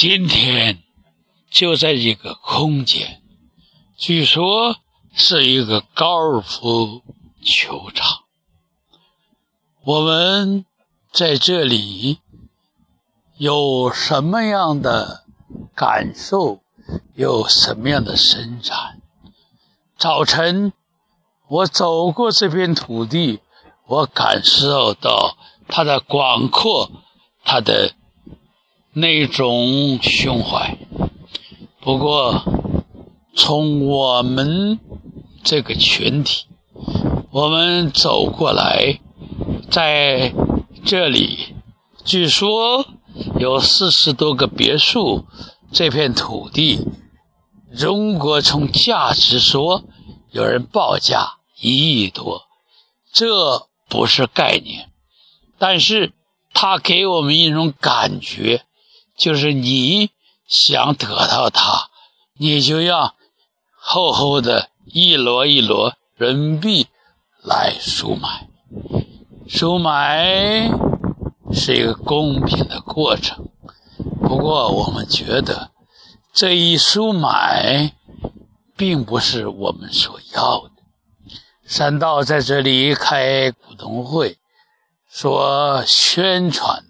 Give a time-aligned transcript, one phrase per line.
[0.00, 0.84] 今天
[1.50, 3.20] 就在一个空间，
[3.96, 4.76] 据说
[5.12, 7.02] 是一个高尔夫
[7.44, 8.20] 球场。
[9.82, 10.64] 我们
[11.10, 12.20] 在这里
[13.38, 15.24] 有什么样的
[15.74, 16.60] 感受？
[17.16, 19.02] 有什么样的伸展？
[19.98, 20.72] 早晨，
[21.48, 23.40] 我走过这片土地，
[23.88, 25.36] 我感受到
[25.66, 26.88] 它的广阔，
[27.42, 27.96] 它的
[29.00, 30.76] 那种胸怀。
[31.80, 32.42] 不过，
[33.36, 34.80] 从我们
[35.44, 36.46] 这个群体，
[37.30, 38.98] 我们走过来，
[39.70, 40.34] 在
[40.84, 41.54] 这里，
[42.04, 42.86] 据说
[43.38, 45.24] 有四十多个别墅。
[45.70, 46.86] 这片土地，
[47.70, 49.84] 如果从价值说，
[50.30, 52.44] 有人报价一亿多，
[53.12, 54.88] 这不是概念。
[55.58, 56.14] 但是，
[56.54, 58.64] 它给我们一种感觉，
[59.18, 60.10] 就是你
[60.46, 61.90] 想得到它，
[62.38, 63.14] 你就要
[63.76, 66.86] 厚厚的一摞一摞人民币
[67.42, 68.48] 来赎买。
[69.48, 70.70] 赎买
[71.52, 73.48] 是一个公平的过程。
[74.22, 75.70] 不过，我们觉得
[76.32, 77.92] 这一书买
[78.76, 80.70] 并不是我们所要的。
[81.64, 84.38] 三道在这里开股东会，
[85.10, 86.84] 所宣传、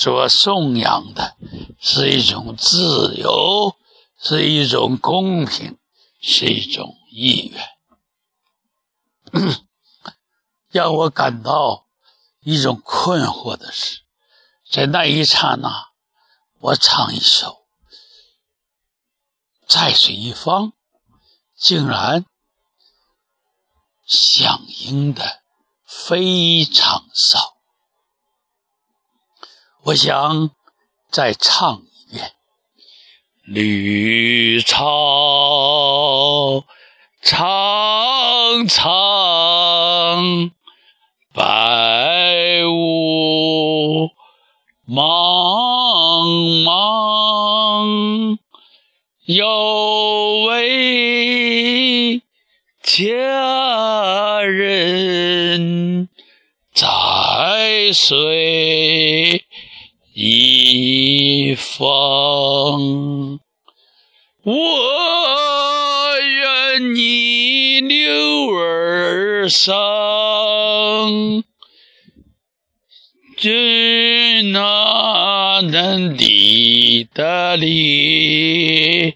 [0.00, 1.36] 所颂扬的
[1.80, 3.76] 是一种自由，
[4.22, 5.76] 是一种公平，
[6.20, 7.68] 是一种意愿。
[10.70, 11.88] 让我感到
[12.42, 14.02] 一种困惑的是，
[14.70, 15.88] 在那一刹那。
[16.60, 17.48] 我唱一首
[19.66, 20.68] 《在水一方》，
[21.56, 22.24] 竟然
[24.06, 25.42] 响应的
[25.84, 27.57] 非常少。
[29.88, 30.50] 我想
[31.10, 32.30] 再唱一遍：
[33.46, 36.62] 绿草
[37.22, 40.50] 苍苍，
[41.32, 44.10] 白雾
[44.86, 46.64] 茫。
[46.64, 48.36] 茫，
[49.24, 49.46] 有
[50.48, 52.20] 位
[52.82, 56.10] 佳人
[56.74, 59.46] 在水
[60.12, 63.38] 一方。
[64.42, 64.52] 我
[66.20, 69.84] 愿逆流而上。
[73.36, 79.14] 只那能抵得里，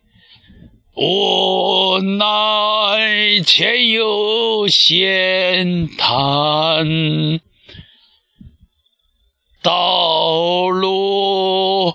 [0.94, 7.40] 无奈前有险滩，
[9.60, 11.94] 道路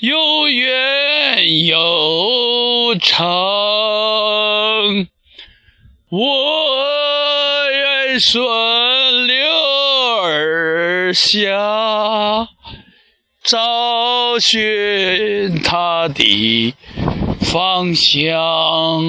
[0.00, 3.26] 有远有长，
[6.10, 9.36] 我愿顺流
[10.22, 10.68] 而。
[11.14, 12.46] 下
[13.42, 16.74] 找寻他的
[17.40, 19.02] 方向，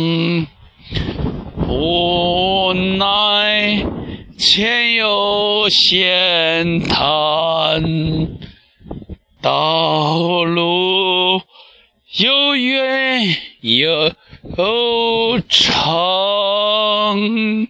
[1.67, 3.85] 无奈
[4.37, 7.83] 前有险滩，
[9.41, 11.41] 道路
[12.17, 14.11] 又远又
[15.47, 17.69] 长。